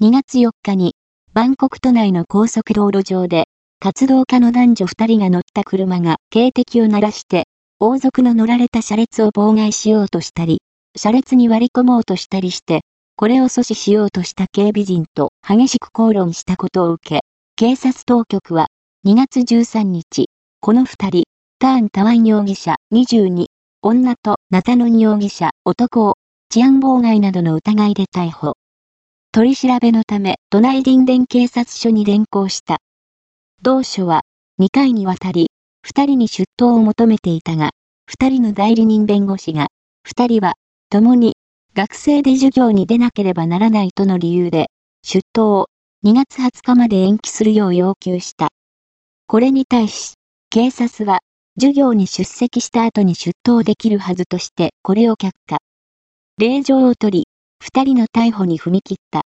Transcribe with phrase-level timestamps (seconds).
[0.00, 0.94] 2月4日に、
[1.32, 3.46] バンコク都内の高速道路上で、
[3.80, 7.48] 活動家の男女2人が乗った車が警笛を鳴らして、
[7.80, 10.62] 王族の乗られた車列を妨害しようとしたり、
[10.96, 12.82] 車列に割り込もうとしたりして、
[13.16, 17.20] これを阻止しようとした警備陣と激しく口論したことを受け、
[17.56, 18.68] 警察当局は
[19.04, 20.26] 2月13日、
[20.60, 21.24] この2人、
[21.58, 23.46] ターン・タワン容疑者22、
[23.82, 26.14] 女とナタノニ容疑者男を
[26.50, 28.54] 治安妨害などの疑いで逮捕。
[29.30, 32.78] 取り調べのため、都内林田警察署に連行した。
[33.62, 34.22] 同署は、
[34.58, 35.48] 2回にわたり、
[35.86, 37.70] 2人に出頭を求めていたが、
[38.10, 39.68] 2人の代理人弁護士が、
[40.06, 40.54] 2人は、
[40.90, 41.34] 共に、
[41.74, 44.70] 学生で授業に出なければならないとの理由で、
[45.04, 45.66] 出頭を
[46.04, 48.48] 2月20日まで延期するよう要求した。
[49.26, 50.14] これに対し、
[50.48, 51.20] 警察は、
[51.60, 55.58] 授業に出席した後に出頭できるはずとしてこれを却下。
[56.38, 57.28] 令状を取り、
[57.60, 59.08] 二人の逮捕に踏み切った。